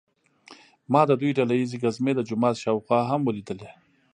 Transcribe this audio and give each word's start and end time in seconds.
ما 0.91 1.01
د 1.07 1.11
دوی 1.21 1.31
ډله 1.37 1.53
ییزې 1.59 1.77
ګزمې 1.83 2.11
د 2.15 2.21
جومات 2.29 2.55
شاوخوا 2.63 2.99
هم 3.11 3.21
ولیدلې. 3.25 3.69